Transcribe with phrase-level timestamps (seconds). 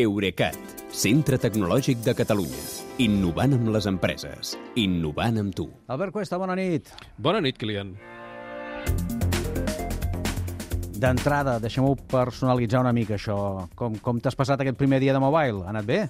[0.00, 0.56] Eurecat,
[0.88, 2.62] centre tecnològic de Catalunya.
[3.04, 4.54] Innovant amb les empreses.
[4.80, 5.66] Innovant amb tu.
[5.92, 6.88] Albert Cuesta, bona nit.
[7.18, 7.92] Bona nit, Kilian.
[11.00, 13.36] D'entrada, deixem-ho personalitzar una mica, això.
[13.76, 15.64] Com, com t'has passat aquest primer dia de mobile?
[15.64, 16.02] Ha anat bé?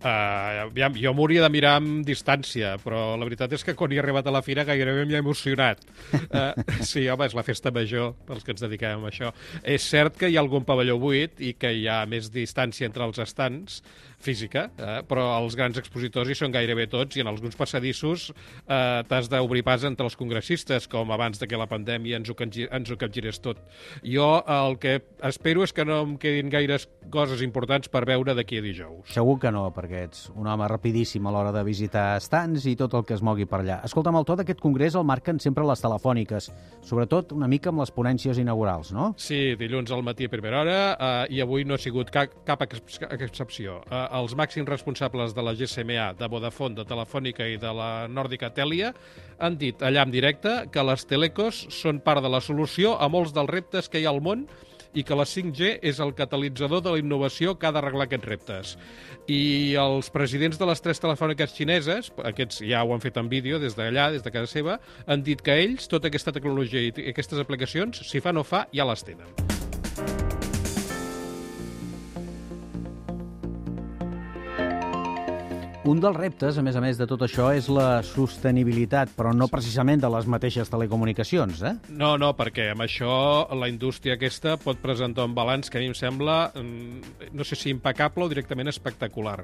[0.00, 3.98] Uh, aviam, jo m'hauria de mirar amb distància, però la veritat és que quan hi
[3.98, 5.82] he arribat a la fira gairebé m'hi he emocionat.
[6.14, 6.54] Uh,
[6.90, 9.34] sí, home, és la festa major pels que ens dediquem a això.
[9.60, 13.04] És cert que hi ha algun pavelló buit i que hi ha més distància entre
[13.04, 13.82] els estants,
[14.20, 19.02] física, eh, però els grans expositors hi són gairebé tots i en alguns passadissos eh,
[19.08, 22.90] t'has d'obrir pas entre els congressistes, com abans de que la pandèmia ens ho, ens
[22.90, 23.60] ho capgirés tot.
[24.04, 28.60] Jo el que espero és que no em quedin gaires coses importants per veure d'aquí
[28.60, 29.08] a dijous.
[29.10, 32.94] Segur que no, perquè ets un home rapidíssim a l'hora de visitar estants i tot
[32.98, 33.80] el que es mogui per allà.
[33.88, 36.50] Escolta'm, el to d'aquest congrés el marquen sempre les telefòniques,
[36.86, 39.10] sobretot una mica amb les ponències inaugurals, no?
[39.20, 42.64] Sí, dilluns al matí a primera hora eh, i avui no ha sigut cap, cap
[42.66, 43.80] excepció.
[43.88, 48.50] Eh, els màxims responsables de la GSMA, de Vodafone, de Telefònica i de la Nòrdica
[48.54, 48.92] Telia
[49.38, 53.34] han dit allà en directe que les telecos són part de la solució a molts
[53.36, 54.46] dels reptes que hi ha al món
[54.94, 58.74] i que la 5G és el catalitzador de la innovació que ha d'arreglar aquests reptes.
[59.30, 63.62] I els presidents de les tres telefòniques xineses, aquests ja ho han fet en vídeo
[63.62, 67.38] des d'allà, des de casa seva, han dit que ells, tota aquesta tecnologia i aquestes
[67.38, 69.59] aplicacions, si fa no fa, ja les tenen.
[75.88, 79.46] Un dels reptes, a més a més de tot això, és la sostenibilitat, però no
[79.48, 81.72] precisament de les mateixes telecomunicacions, eh?
[81.96, 83.14] No, no, perquè amb això
[83.56, 87.56] la indústria aquesta pot presentar un balanç que a mi em sembla, mm, no sé
[87.56, 89.38] si impecable o directament espectacular,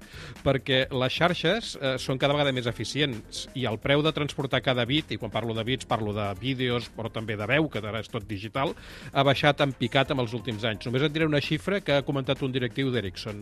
[0.45, 4.85] perquè les xarxes eh, són cada vegada més eficients i el preu de transportar cada
[4.85, 8.05] bit, i quan parlo de bits parlo de vídeos, però també de veu, que ara
[8.05, 8.77] és tot digital,
[9.15, 10.85] ha baixat en picat amb els últims anys.
[10.85, 13.41] Només et diré una xifra que ha comentat un directiu d'Ericsson.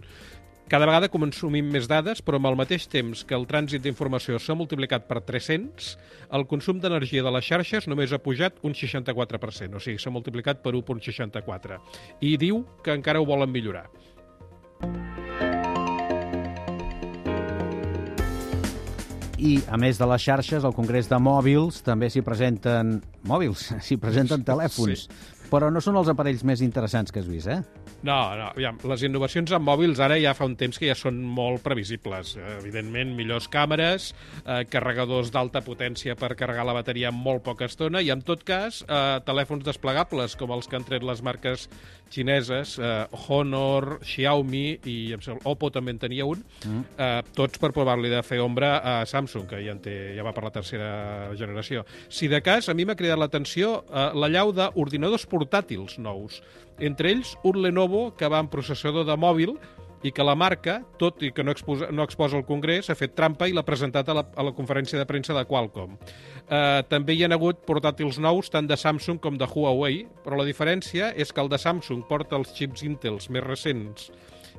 [0.65, 4.57] Cada vegada consumim més dades, però amb el mateix temps que el trànsit d'informació s'ha
[4.57, 5.91] multiplicat per 300,
[6.39, 10.65] el consum d'energia de les xarxes només ha pujat un 64%, o sigui, s'ha multiplicat
[10.65, 11.79] per 1,64.
[12.25, 13.91] I diu que encara ho volen millorar.
[19.45, 23.03] I, a més de les xarxes, al Congrés de Mòbils també s'hi presenten...
[23.29, 23.69] Mòbils?
[23.85, 25.05] S'hi presenten telèfons.
[25.05, 25.44] Sí.
[25.55, 27.61] Però no són els aparells més interessants que has vist, eh?
[28.05, 31.21] No, no, aviam, les innovacions en mòbils ara ja fa un temps que ja són
[31.23, 32.35] molt previsibles.
[32.59, 34.11] Evidentment, millors càmeres,
[34.43, 38.43] eh, carregadors d'alta potència per carregar la bateria en molt poca estona i, en tot
[38.43, 41.69] cas, eh, telèfons desplegables, com els que han tret les marques
[42.11, 44.97] xineses, eh, Honor, Xiaomi i
[45.45, 46.83] Oppo també en tenia un, mm.
[46.99, 50.35] eh, tots per provar-li de fer ombra a Samsung, que ja, en té, ja va
[50.35, 50.91] per la tercera
[51.39, 51.87] generació.
[52.09, 55.44] Si de cas, a mi m'ha cridat l'atenció eh, la llau d'ordinadors portàtils
[55.99, 56.43] nous.
[56.79, 59.57] Entre ells, un Lenovo que va en processador de mòbil
[60.05, 63.15] i que la marca, tot i que no exposa, no exposa al Congrés, ha fet
[63.17, 65.97] trampa i l'ha presentat a la, a la conferència de premsa de Qualcomm.
[66.45, 70.45] Eh, també hi ha hagut portàtils nous tant de Samsung com de Huawei, però la
[70.45, 74.11] diferència és que el de Samsung porta els xips Intels més recents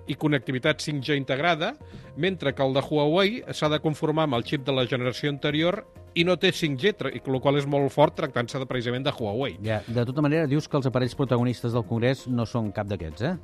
[0.07, 1.73] i connectivitat 5G integrada,
[2.15, 5.83] mentre que el de Huawei s'ha de conformar amb el xip de la generació anterior
[6.15, 9.57] i no té 5G, el qual és molt fort tractant-se de, precisament de Huawei.
[9.65, 13.27] Ja, de tota manera, dius que els aparells protagonistes del Congrés no són cap d'aquests,
[13.31, 13.35] eh?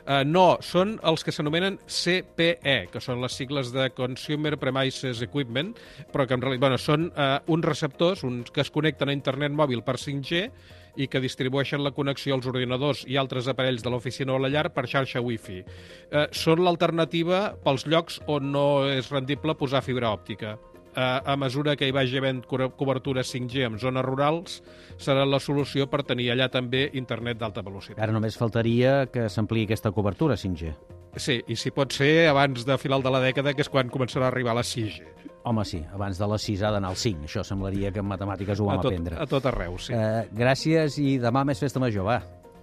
[0.00, 5.74] Uh, no, són els que s'anomenen CPE, que són les sigles de Consumer Premises Equipment,
[6.10, 9.52] però que en realitat bueno, són uh, uns receptors uns que es connecten a internet
[9.52, 10.48] mòbil per 5G
[10.96, 14.70] i que distribueixen la connexió als ordinadors i altres aparells de l'oficina o la llar
[14.74, 15.60] per xarxa Wi-Fi.
[15.60, 20.56] Eh, són l'alternativa pels llocs on no és rendible posar fibra òptica
[20.94, 24.60] a, a mesura que hi vagi havent cobertura 5G en zones rurals,
[24.98, 28.00] serà la solució per tenir allà també internet d'alta velocitat.
[28.02, 30.74] Ara només faltaria que s'ampliï aquesta cobertura 5G.
[31.18, 34.28] Sí, i si pot ser abans de final de la dècada, que és quan començarà
[34.28, 35.29] a arribar la 6G.
[35.50, 37.24] Home, sí, abans de les 6 ha d'anar al 5.
[37.26, 39.18] Això semblaria que en matemàtiques ho vam a tot, aprendre.
[39.18, 39.90] A tot arreu, sí.
[39.96, 42.20] Eh, gràcies i demà més festa major, va.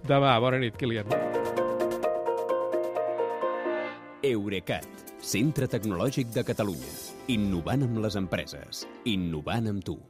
[0.08, 1.12] Demà, bona nit, Kilian.
[4.24, 4.88] Eurecat,
[5.20, 6.94] centre tecnològic de Catalunya.
[7.36, 8.86] Innovant amb les empreses.
[9.04, 10.00] Innovant amb tu.